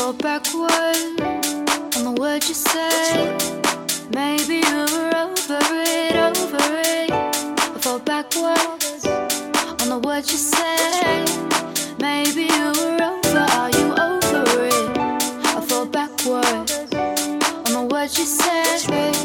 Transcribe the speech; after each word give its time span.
fall 0.00 0.12
backwards 0.14 1.20
on 1.96 2.04
the 2.04 2.16
words 2.18 2.48
you 2.48 2.54
say. 2.54 3.36
Maybe 4.14 4.66
you're 4.66 5.14
over 5.24 5.58
it, 5.60 6.16
over 6.16 6.56
it. 6.56 7.10
I 7.10 7.78
fall 7.82 7.98
backwards 7.98 9.06
on 9.82 9.88
the 9.90 10.00
words 10.02 10.32
you 10.32 10.38
say. 10.38 11.24
Maybe 11.98 12.44
you're 12.44 13.02
over, 13.10 13.44
are 13.60 13.70
you 13.78 13.88
over 13.92 14.44
it? 14.64 14.98
I 15.56 15.60
fall 15.68 15.84
backwards 15.84 16.72
on 17.66 17.72
the 17.74 17.86
words 17.92 18.18
you 18.18 18.24
say. 18.24 19.19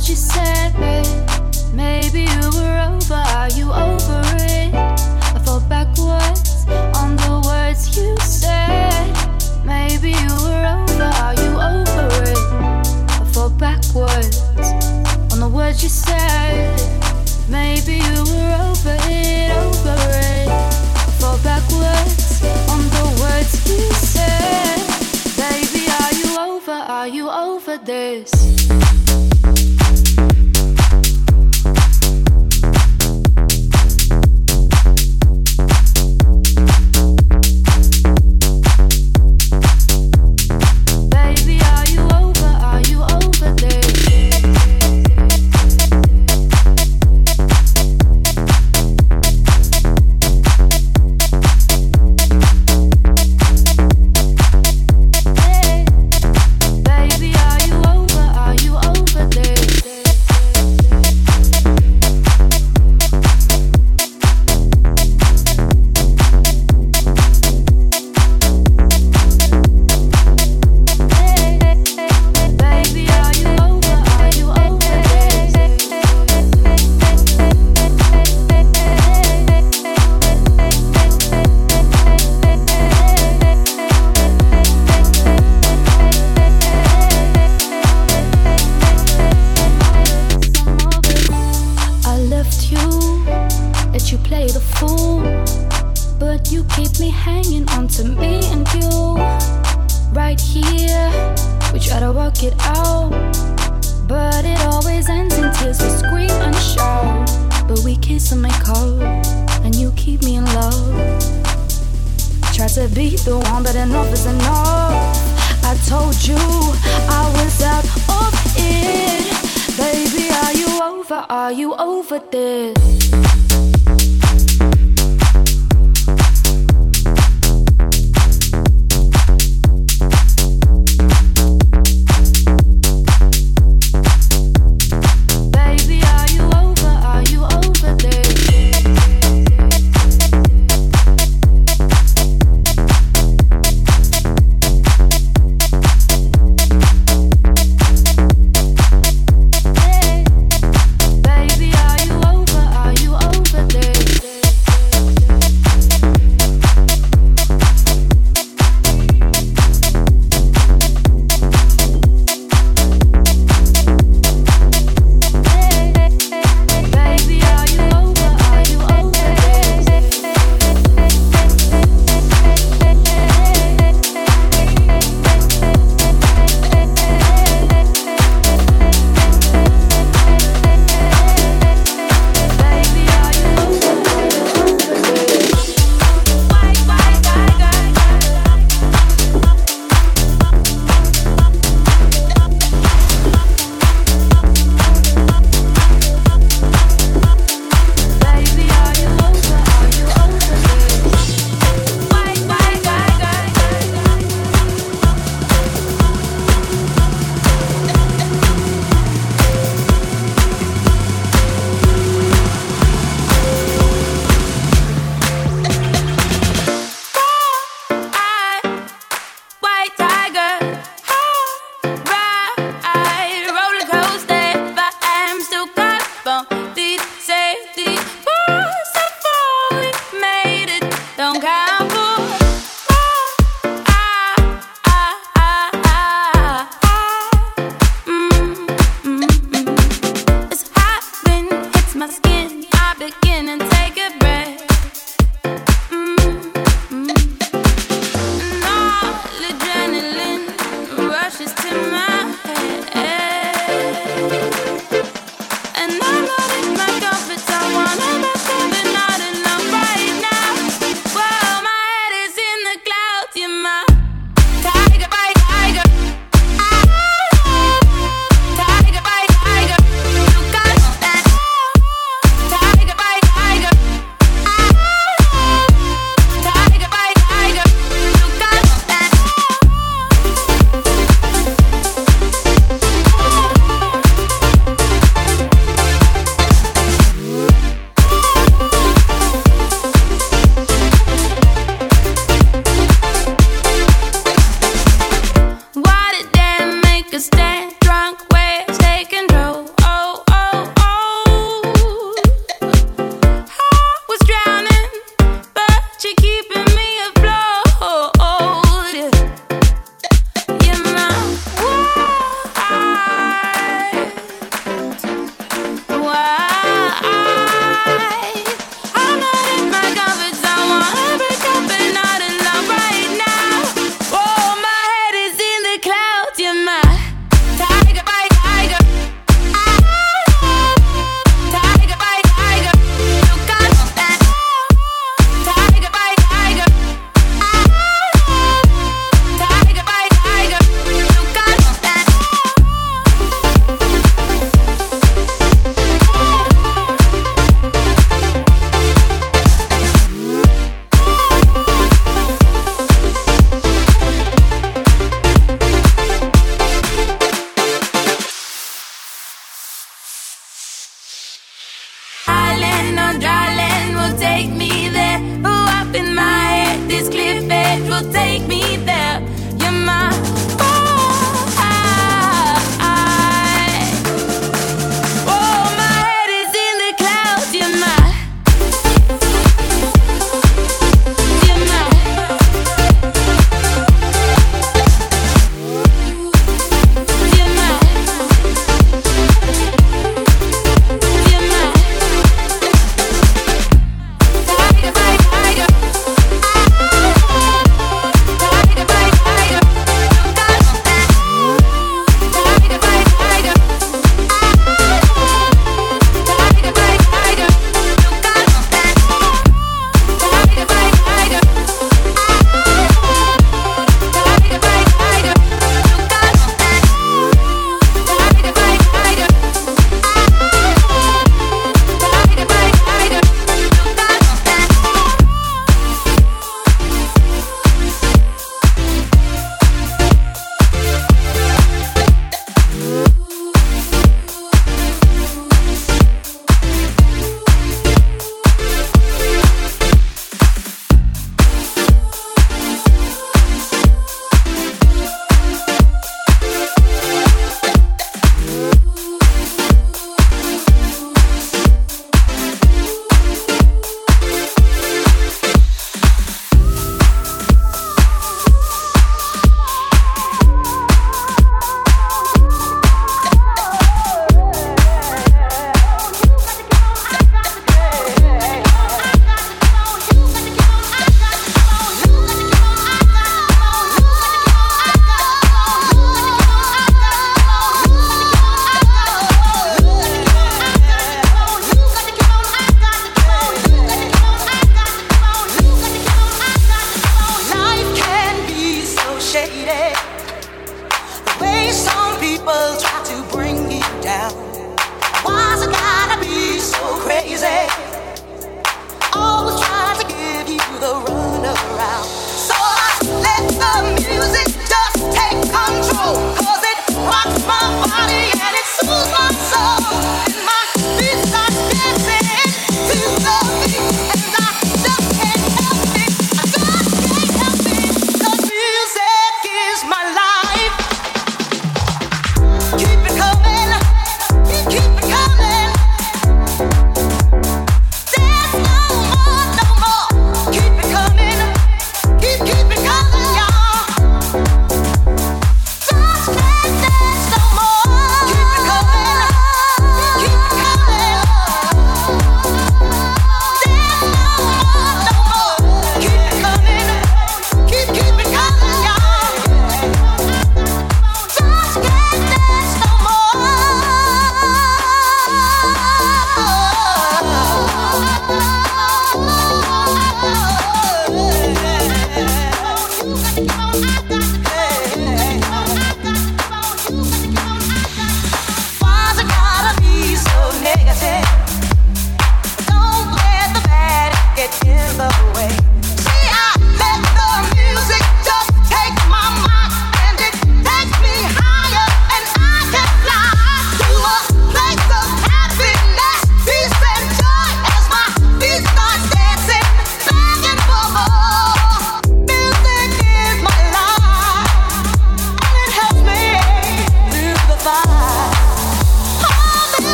what 0.00 0.08
you 0.08 0.16
said, 0.16 0.72
babe. 0.80 1.04
Maybe 1.74 2.20
you 2.22 2.50
were 2.54 2.78
over, 2.88 3.22
are 3.36 3.50
you 3.50 3.70
over 3.70 4.22
it? 4.40 4.72
I 4.72 5.38
fall 5.44 5.60
backwards 5.60 6.64
on 6.96 7.16
the 7.16 7.42
words 7.46 7.94
you 7.98 8.16
said. 8.16 9.12
Maybe 9.62 10.12
you 10.12 10.32
were 10.40 10.64
over, 10.72 11.10
are 11.20 11.34
you 11.34 11.52
over 11.52 12.08
it? 12.24 12.38
I 13.10 13.30
fall 13.34 13.50
backwards 13.50 14.40
on 15.32 15.38
the 15.38 15.50
words 15.52 15.82
you 15.82 15.90
said. 15.90 16.80
Maybe 17.50 17.96
you 17.96 18.20
were 18.32 18.52
over 18.70 18.96
it, 19.04 19.52
over 19.52 19.98
it. 20.32 20.48
I 20.48 21.10
fall 21.20 21.38
backwards 21.44 22.42
on 22.72 22.82
the 22.96 23.06
words 23.20 23.52
you 23.68 23.92
said. 23.92 24.80
Baby, 25.36 25.90
are 26.00 26.14
you 26.14 26.54
over? 26.54 26.78
Are 26.88 27.06
you 27.08 27.28
over 27.28 27.76
this? 27.76 28.30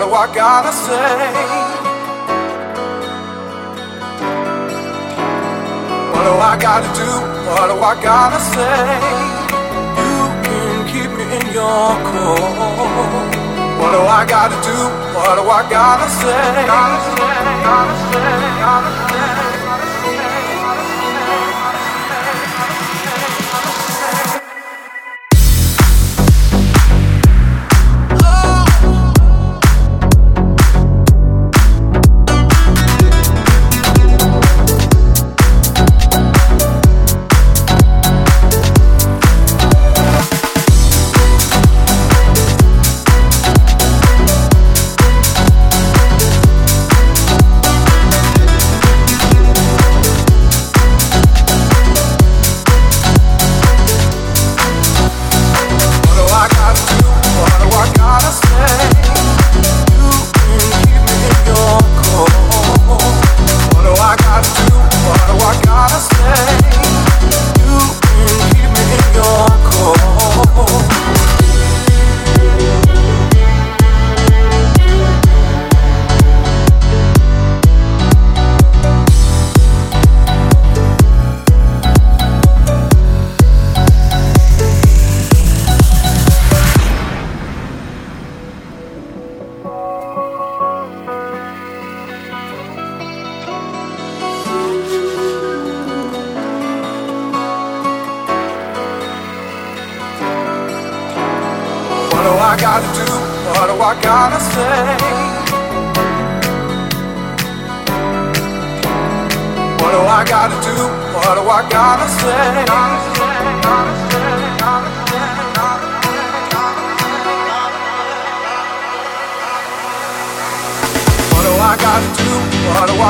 What 0.00 0.08
do 0.08 0.14
I 0.14 0.34
gotta 0.34 0.72
say? 0.72 0.96
What 6.10 6.24
do 6.24 6.32
I 6.40 6.56
gotta 6.58 6.88
do? 6.96 7.10
What 7.50 7.66
do 7.68 7.76
I 7.84 8.02
gotta 8.02 8.40
say? 8.40 8.80
You 10.00 10.20
can 10.40 10.88
keep 10.88 11.10
me 11.18 11.24
in 11.36 11.52
your 11.52 11.92
core. 12.08 12.48
What 13.76 13.92
do 13.92 14.00
I 14.00 14.24
gotta 14.26 14.56
do? 14.64 14.78
What 15.14 15.36
do 15.36 15.42
I 15.50 15.68
gotta 15.68 16.08
say? 16.08 16.64
Gotta 16.64 16.98
say, 17.04 17.28
gotta 17.62 17.94
say, 18.10 18.40
gotta 18.58 18.90
say. 18.94 18.99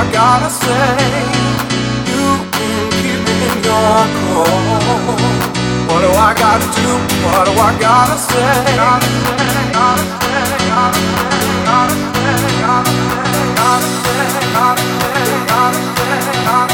I 0.01 0.11
gotta 0.13 0.49
say? 0.49 0.97
You 2.09 2.29
can 2.57 2.89
keep 3.05 3.21
in 3.21 3.53
your 3.69 4.01
core. 4.17 5.21
What 5.89 6.01
do 6.01 6.11
I 6.17 6.33
gotta 6.33 6.65
do? 6.73 6.89
What 7.29 7.45
do 7.45 7.53
I 7.53 7.77
gotta 7.79 8.17
say? 8.17 8.77
Gotta 8.81 9.05
say, 9.05 9.77
gotta 9.77 10.01
say, 10.01 10.57
gotta 10.73 10.97
say, 10.97 11.21
gotta 11.69 11.93
say, 12.17 12.65
gotta 12.65 12.89
say, 12.89 13.45
gotta 13.61 13.89
say, 14.01 14.41
gotta 14.57 14.81
say, 14.81 15.37
gotta 15.53 15.77
say, 15.77 16.33
gotta 16.41 16.65
say, 16.65 16.70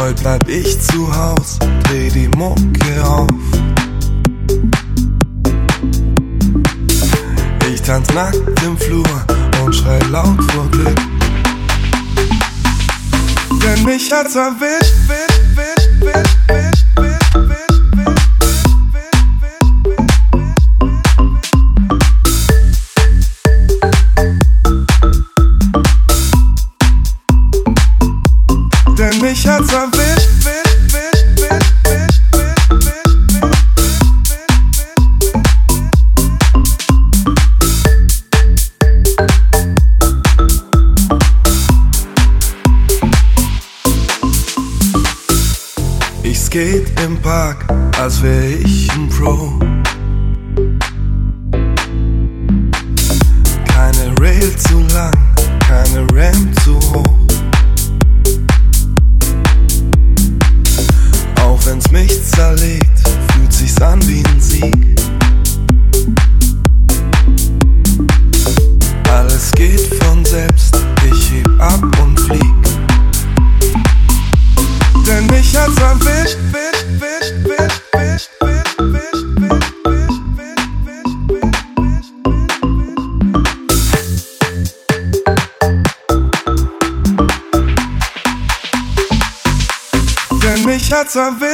Heute 0.00 0.22
bleib 0.22 0.48
ich 0.48 0.80
zu 0.80 1.14
Haus, 1.14 1.58
dreh 1.82 2.08
die 2.08 2.28
Mucke 2.28 3.04
auf. 3.04 3.28
Ich 7.70 7.82
tanz 7.82 8.10
nackt 8.14 8.62
im 8.64 8.78
Flur 8.78 9.04
und 9.62 9.74
schrei 9.74 9.98
laut 10.10 10.42
vor 10.52 10.70
Glück. 10.70 10.96
Denn 13.62 13.84
mich 13.84 14.10
hat's 14.10 14.36
erwischt, 14.36 14.94
wischt, 15.06 15.56
wischt, 15.56 16.00
wischt, 16.00 16.38
wischt. 16.48 16.69
geht 46.50 47.00
im 47.00 47.16
Park, 47.18 47.64
als 47.98 48.22
wär 48.22 48.60
ich 48.60 48.90
ein 48.92 49.08
Pro. 49.08 49.79
Something. 91.10 91.49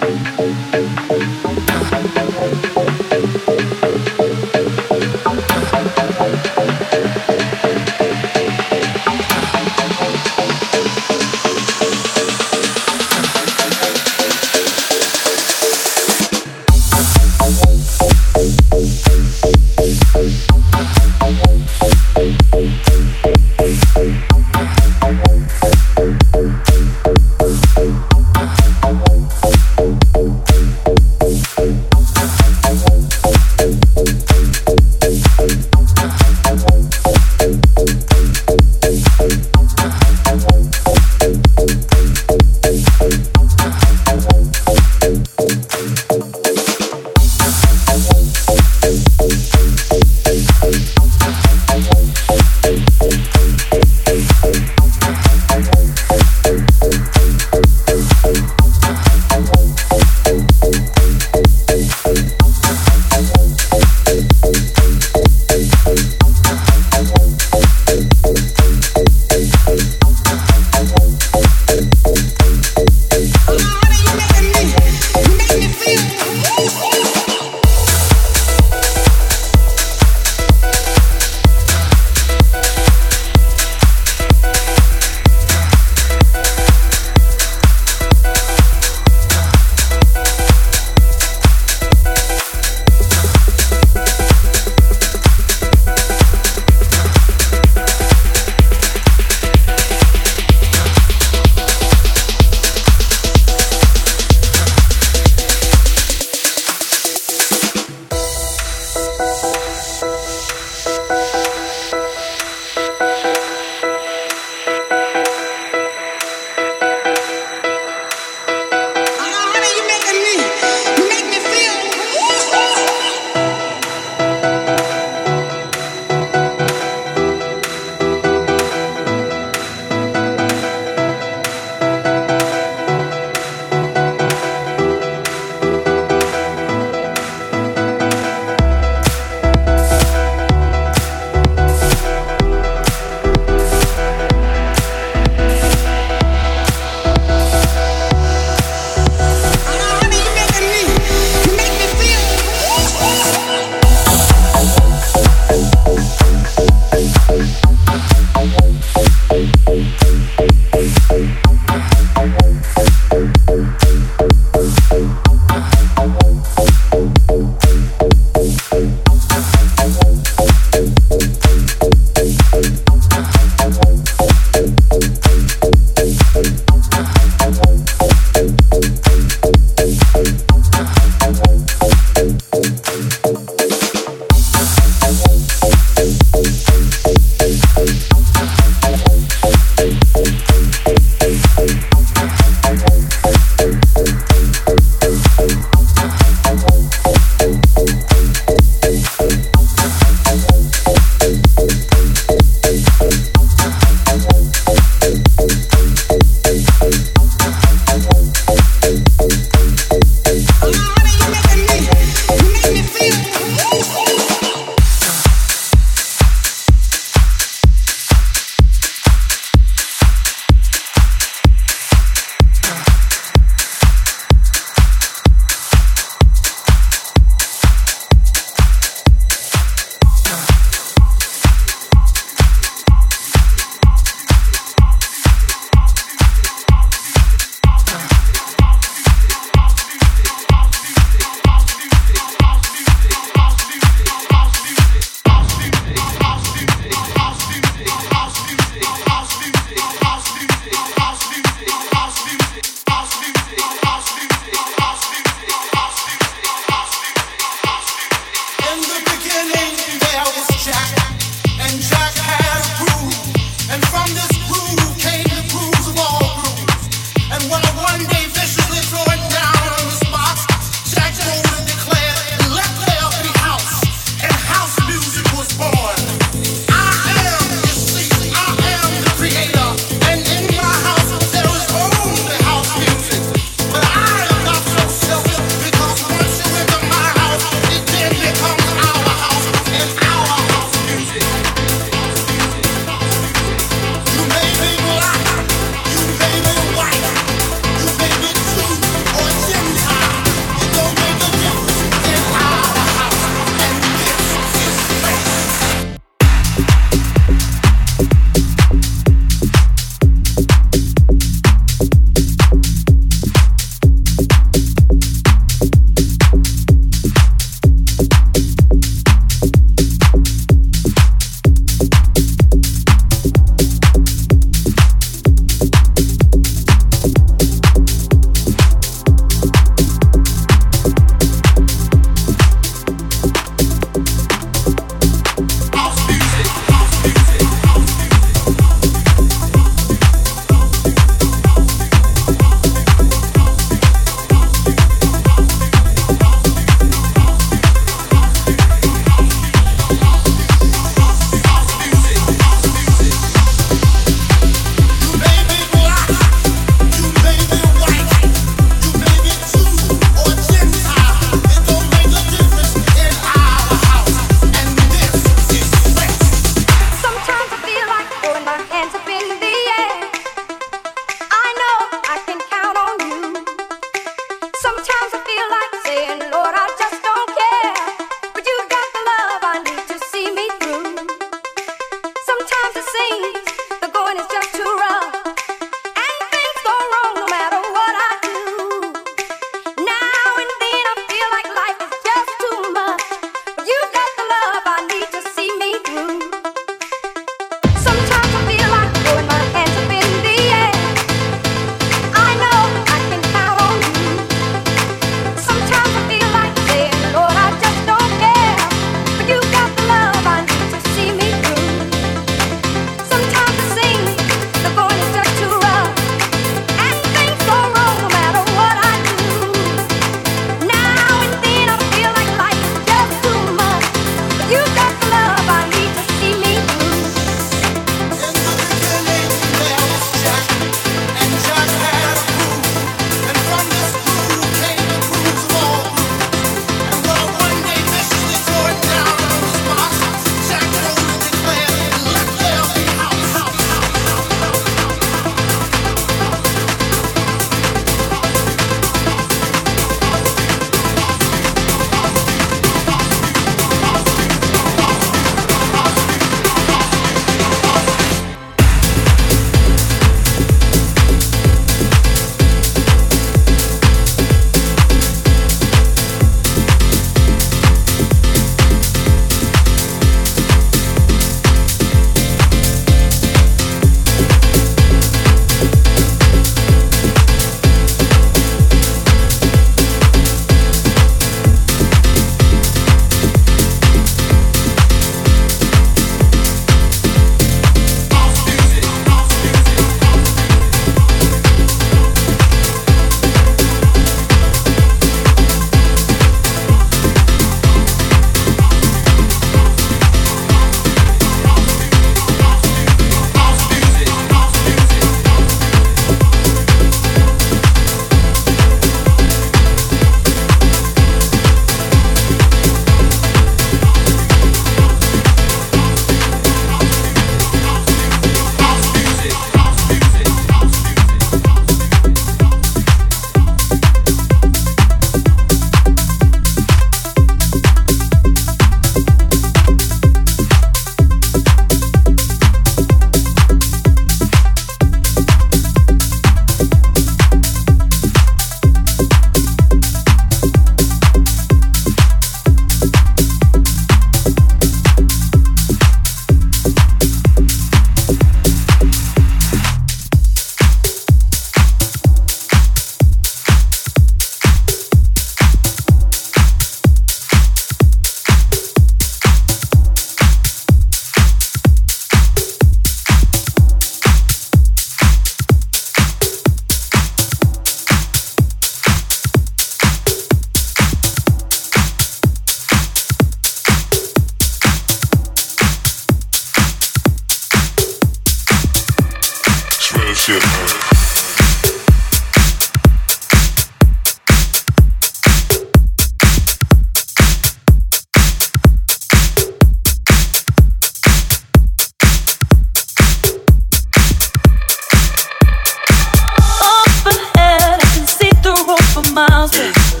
They 599.51 600.00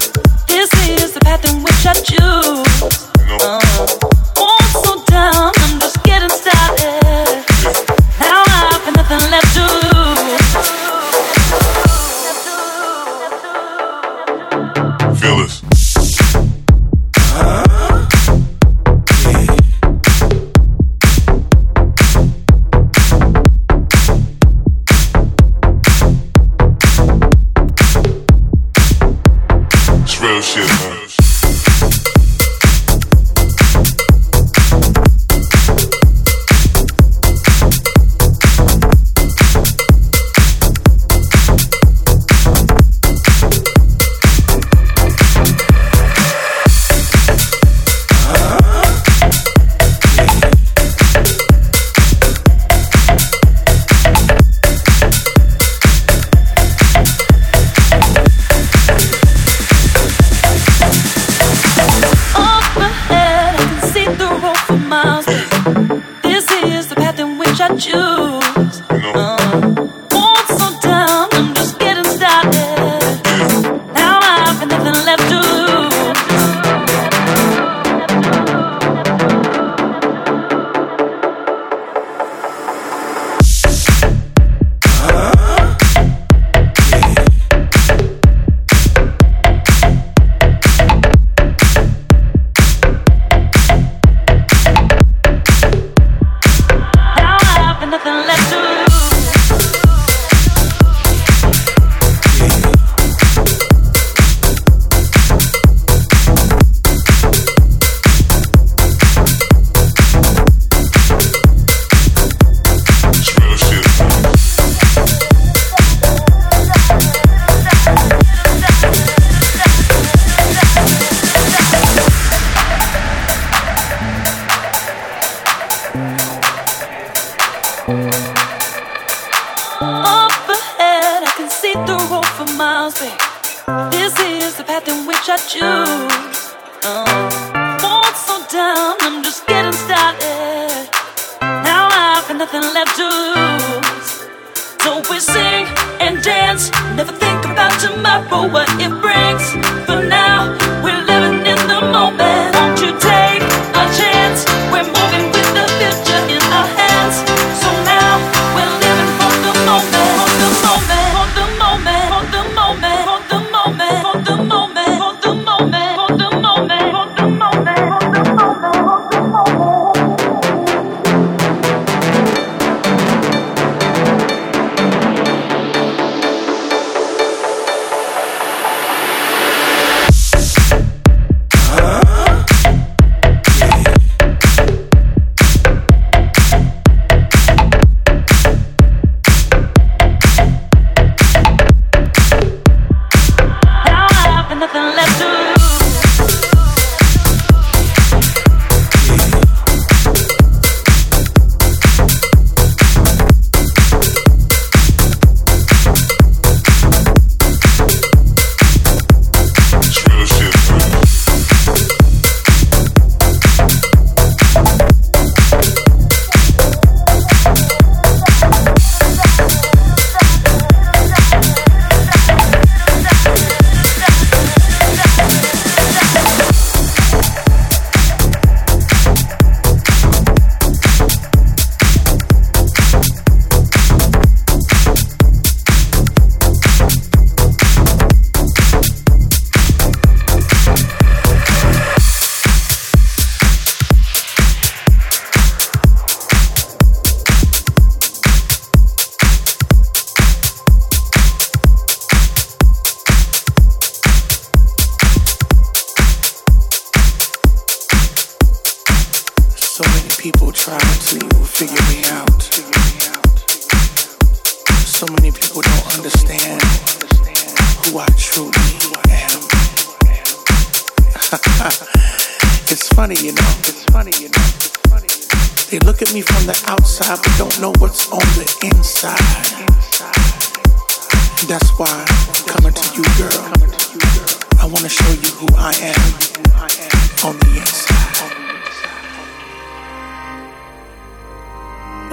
look 147.83 148.69
at 148.69 148.91
me 148.91 149.00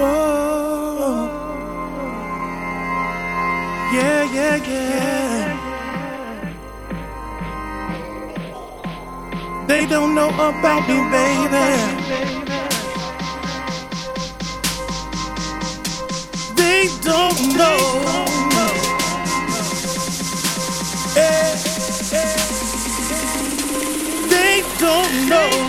Oh, 0.01 1.27
yeah, 3.93 4.33
yeah, 4.33 4.55
yeah. 4.55 5.29
They 9.67 9.85
don't 9.87 10.15
know 10.15 10.29
about 10.29 10.87
me, 10.87 10.95
baby. 11.11 11.67
They 16.55 16.87
don't 17.03 17.57
know. 17.57 17.77
They 24.29 24.63
don't 24.79 25.27
know. 25.27 25.68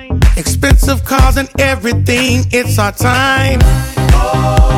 Expensive 0.41 1.05
cars 1.05 1.37
and 1.37 1.47
everything, 1.59 2.45
it's 2.49 2.79
our 2.79 2.91
time. 2.91 3.59
Oh. 4.11 4.70